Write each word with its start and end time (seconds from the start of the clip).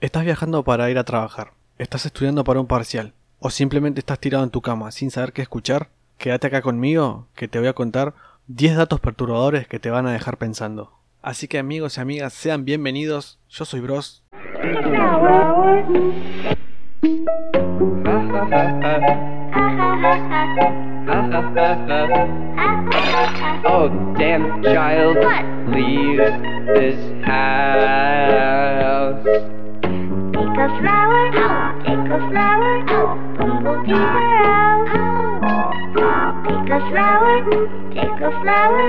Estás 0.00 0.24
viajando 0.24 0.62
para 0.62 0.88
ir 0.90 0.98
a 0.98 1.02
trabajar, 1.02 1.54
estás 1.76 2.06
estudiando 2.06 2.44
para 2.44 2.60
un 2.60 2.68
parcial, 2.68 3.14
o 3.40 3.50
simplemente 3.50 3.98
estás 3.98 4.20
tirado 4.20 4.44
en 4.44 4.50
tu 4.50 4.62
cama 4.62 4.92
sin 4.92 5.10
saber 5.10 5.32
qué 5.32 5.42
escuchar, 5.42 5.88
quédate 6.18 6.46
acá 6.46 6.62
conmigo 6.62 7.26
que 7.34 7.48
te 7.48 7.58
voy 7.58 7.66
a 7.66 7.72
contar 7.72 8.14
10 8.46 8.76
datos 8.76 9.00
perturbadores 9.00 9.66
que 9.66 9.80
te 9.80 9.90
van 9.90 10.06
a 10.06 10.12
dejar 10.12 10.36
pensando. 10.36 10.92
Así 11.20 11.48
que 11.48 11.58
amigos 11.58 11.98
y 11.98 12.00
amigas, 12.00 12.32
sean 12.32 12.64
bienvenidos, 12.64 13.40
yo 13.48 13.64
soy 13.64 13.80
Bros. 13.80 14.22
Oh, 23.64 23.88
damn 24.16 24.62
child, 24.62 25.18
leave 25.74 26.22
this 26.76 26.94
house. 27.24 28.38
Flower, 30.76 31.32
take 31.84 32.10
a 32.12 32.18
flower, 32.28 32.72
bumblebees 33.38 33.96
are 33.96 34.44
out. 34.44 34.88
Take 36.44 36.70
a 36.70 36.80
flower, 36.90 37.36
take 37.94 38.20
a 38.20 38.30
flower, 38.42 38.88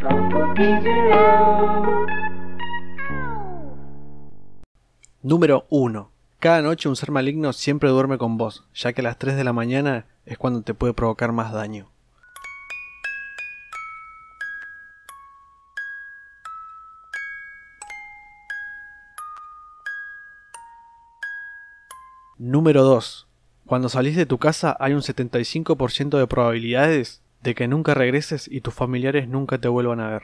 bumblebees 0.00 0.84
are 0.84 1.12
out. 1.12 2.08
Número 5.22 5.66
1. 5.70 6.10
Cada 6.40 6.60
noche 6.60 6.88
un 6.88 6.96
ser 6.96 7.12
maligno 7.12 7.52
siempre 7.52 7.88
duerme 7.88 8.18
con 8.18 8.36
vos, 8.36 8.66
ya 8.74 8.92
que 8.92 9.00
a 9.00 9.04
las 9.04 9.18
3 9.18 9.36
de 9.36 9.44
la 9.44 9.52
mañana 9.52 10.06
es 10.26 10.36
cuando 10.38 10.62
te 10.62 10.74
puede 10.74 10.92
provocar 10.92 11.30
más 11.30 11.52
daño. 11.52 11.91
Número 22.44 22.82
2. 22.82 23.28
Cuando 23.66 23.88
salís 23.88 24.16
de 24.16 24.26
tu 24.26 24.38
casa 24.38 24.76
hay 24.80 24.94
un 24.94 25.02
75% 25.02 26.18
de 26.18 26.26
probabilidades 26.26 27.22
de 27.40 27.54
que 27.54 27.68
nunca 27.68 27.94
regreses 27.94 28.48
y 28.50 28.62
tus 28.62 28.74
familiares 28.74 29.28
nunca 29.28 29.58
te 29.58 29.68
vuelvan 29.68 30.00
a 30.00 30.10
ver. 30.10 30.22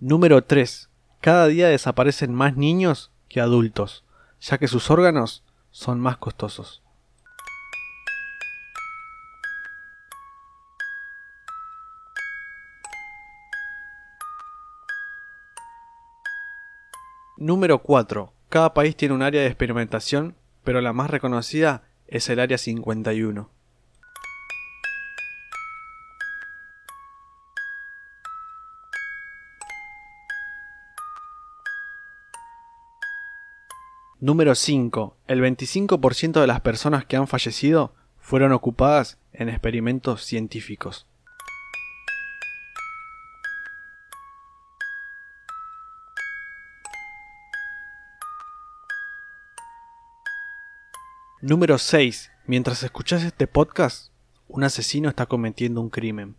Número 0.00 0.42
3. 0.42 0.90
Cada 1.20 1.46
día 1.46 1.68
desaparecen 1.68 2.34
más 2.34 2.56
niños 2.56 3.12
que 3.28 3.40
adultos, 3.40 4.02
ya 4.40 4.58
que 4.58 4.66
sus 4.66 4.90
órganos 4.90 5.44
son 5.70 6.00
más 6.00 6.16
costosos. 6.16 6.83
Número 17.36 17.82
4. 17.82 18.32
Cada 18.48 18.74
país 18.74 18.94
tiene 18.94 19.12
un 19.12 19.22
área 19.22 19.40
de 19.40 19.48
experimentación, 19.48 20.36
pero 20.62 20.80
la 20.80 20.92
más 20.92 21.10
reconocida 21.10 21.82
es 22.06 22.28
el 22.28 22.38
Área 22.38 22.58
51. 22.58 23.50
Número 34.20 34.54
5. 34.54 35.16
El 35.26 35.40
25% 35.42 36.40
de 36.40 36.46
las 36.46 36.60
personas 36.60 37.04
que 37.04 37.16
han 37.16 37.26
fallecido 37.26 37.96
fueron 38.20 38.52
ocupadas 38.52 39.18
en 39.32 39.48
experimentos 39.48 40.22
científicos. 40.22 41.08
Número 51.46 51.76
6. 51.76 52.30
Mientras 52.46 52.82
escuchas 52.84 53.22
este 53.22 53.46
podcast, 53.46 54.10
un 54.48 54.64
asesino 54.64 55.10
está 55.10 55.26
cometiendo 55.26 55.82
un 55.82 55.90
crimen. 55.90 56.36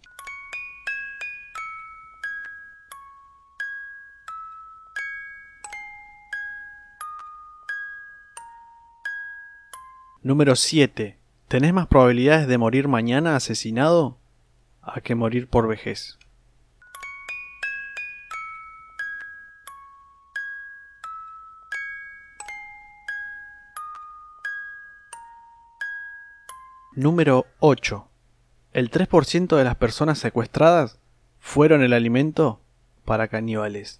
Número 10.24 10.56
7. 10.56 11.20
¿Tenés 11.50 11.72
más 11.72 11.86
probabilidades 11.86 12.48
de 12.48 12.58
morir 12.58 12.88
mañana 12.88 13.36
asesinado 13.36 14.18
a 14.82 15.02
que 15.02 15.14
morir 15.14 15.48
por 15.48 15.68
vejez? 15.68 16.18
Número 26.98 27.46
8. 27.60 28.08
El 28.72 28.90
3% 28.90 29.58
de 29.58 29.66
las 29.66 29.76
personas 29.76 30.18
secuestradas 30.18 30.98
fueron 31.42 31.84
el 31.84 31.92
alimento 31.92 32.62
para 33.04 33.28
caníbales. 33.28 34.00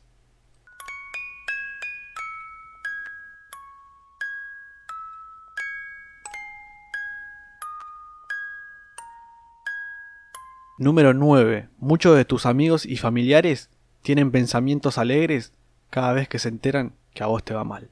Número 10.78 11.14
9. 11.14 11.68
Muchos 11.78 12.16
de 12.16 12.24
tus 12.24 12.46
amigos 12.46 12.86
y 12.86 12.96
familiares 12.96 13.70
tienen 14.04 14.32
pensamientos 14.32 14.98
alegres 14.98 15.52
cada 15.90 16.14
vez 16.14 16.30
que 16.30 16.40
se 16.40 16.48
enteran 16.48 16.94
que 17.14 17.24
a 17.24 17.28
vos 17.28 17.44
te 17.44 17.54
va 17.54 17.66
mal. 17.66 17.90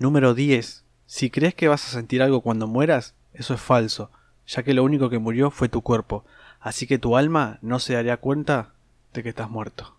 Número 0.00 0.32
10. 0.32 0.82
Si 1.04 1.28
crees 1.28 1.54
que 1.54 1.68
vas 1.68 1.86
a 1.86 1.90
sentir 1.90 2.22
algo 2.22 2.40
cuando 2.40 2.66
mueras, 2.66 3.14
eso 3.34 3.52
es 3.52 3.60
falso, 3.60 4.10
ya 4.46 4.62
que 4.62 4.72
lo 4.72 4.82
único 4.82 5.10
que 5.10 5.18
murió 5.18 5.50
fue 5.50 5.68
tu 5.68 5.82
cuerpo, 5.82 6.24
así 6.58 6.86
que 6.86 6.98
tu 6.98 7.18
alma 7.18 7.58
no 7.60 7.78
se 7.80 7.92
daría 7.92 8.16
cuenta 8.16 8.72
de 9.12 9.22
que 9.22 9.28
estás 9.28 9.50
muerto. 9.50 9.94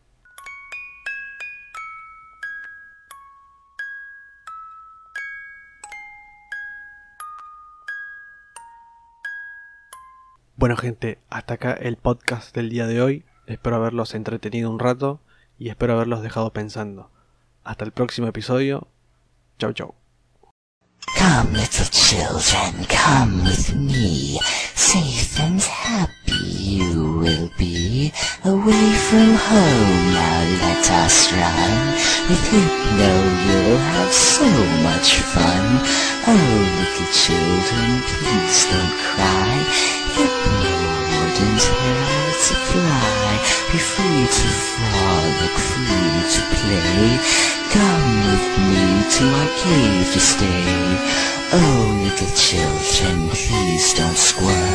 Bueno 10.56 10.78
gente, 10.78 11.20
hasta 11.30 11.54
acá 11.54 11.74
el 11.74 11.98
podcast 11.98 12.56
del 12.56 12.72
día 12.72 12.88
de 12.88 13.04
hoy. 13.04 13.26
Espero 13.46 13.76
haberlos 13.76 14.16
entretenido 14.16 14.72
un 14.72 14.80
rato 14.80 15.20
y 15.60 15.70
espero 15.70 15.94
haberlos 15.94 16.24
dejado 16.24 16.52
pensando. 16.52 17.12
Hasta 17.64 17.86
el 17.86 17.92
próximo 17.92 18.26
episodio. 18.26 18.88
Come, 19.62 21.54
little 21.54 21.86
children, 21.92 22.84
come 22.90 23.44
with 23.44 23.76
me. 23.76 24.40
Safe 24.74 25.40
and 25.40 25.62
happy 25.62 26.34
you 26.34 27.20
will 27.20 27.52
be. 27.60 28.12
Away 28.44 28.92
from 29.08 29.36
home, 29.36 30.14
now 30.18 30.42
let 30.66 30.90
us 30.90 31.32
run. 31.32 31.94
With 32.28 32.44
Hypno, 32.50 33.14
you'll 33.46 33.78
have 33.78 34.12
so 34.12 34.50
much 34.82 35.18
fun. 35.30 35.80
Oh, 36.26 36.42
little 36.80 37.12
children, 37.14 38.02
please 38.10 38.66
don't 38.66 38.98
cry. 39.14 39.62
Hypno 40.18 40.74
wouldn't 41.22 41.62
hurt. 41.62 42.01
Be 43.72 43.78
free 43.78 44.26
to 44.28 44.48
frolic, 44.68 45.56
free 45.70 46.24
to 46.36 46.42
play. 46.60 47.20
Come 47.72 48.12
with 48.28 48.48
me 48.68 48.86
to 49.16 49.24
my 49.32 49.48
cave 49.64 50.12
to 50.12 50.20
stay. 50.20 50.66
Oh, 51.54 52.02
little 52.04 52.36
children, 52.36 53.30
please 53.30 53.94
don't 53.94 54.18
squirm. 54.18 54.71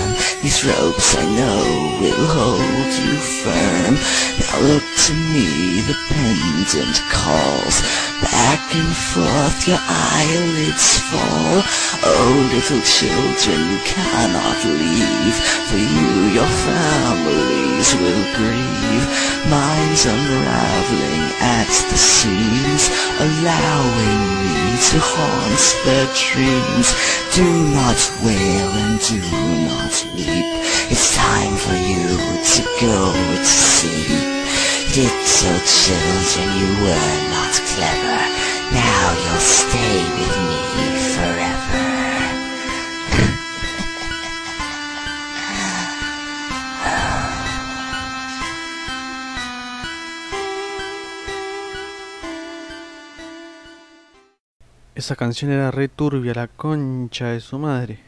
These 0.57 0.73
ropes 0.73 1.15
I 1.15 1.25
know 1.37 2.01
will 2.01 2.27
hold 2.33 2.93
you 3.05 3.21
firm. 3.45 3.93
Now 4.41 4.57
look 4.73 4.89
to 5.05 5.13
me, 5.13 5.83
the 5.85 5.93
pendant 6.09 6.97
calls. 7.13 7.85
Back 8.25 8.65
and 8.73 8.97
forth 8.97 9.69
your 9.69 9.77
eyelids 9.85 10.97
fall. 11.13 11.61
Oh, 12.09 12.49
little 12.57 12.81
children, 12.89 13.69
you 13.69 13.81
cannot 13.85 14.65
leave. 14.65 15.37
For 15.69 15.77
you, 15.77 16.33
your 16.33 16.49
families 16.65 17.93
will 18.01 18.25
grieve. 18.41 19.05
Mine's 19.53 20.07
unraveling 20.09 21.37
at 21.37 21.69
the 21.69 22.01
seams, 22.01 22.89
allowing 23.21 24.21
me 24.41 24.57
to 24.89 24.99
haunt 25.05 25.65
their 25.85 26.09
dreams. 26.17 26.97
Do 27.35 27.45
not 27.77 28.01
wail 28.25 28.71
and 28.73 28.99
do 29.01 29.21
not 29.69 30.07
weep. 30.15 30.56
Little 35.37 35.61
children, 35.67 36.49
you 36.57 36.69
were 36.81 37.13
not 37.29 37.53
clever. 37.69 38.21
Now 38.73 39.07
you'll 39.23 39.39
stay 39.39 40.01
with 40.17 40.37
me 40.49 40.61
forever. 41.13 41.85
Esa 54.95 55.17
canción 55.17 55.51
era 55.51 55.71
re 55.71 55.89
turbia, 55.89 56.33
la 56.35 56.49
concha 56.49 57.27
de 57.27 57.41
su 57.41 57.59
madre. 57.59 57.99